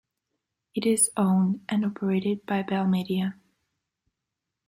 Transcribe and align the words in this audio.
It 0.73 0.83
is 0.87 1.11
owned 1.15 1.63
and 1.69 1.85
operated 1.85 2.43
by 2.47 2.63
Bell 2.63 2.87
Media. 2.87 3.35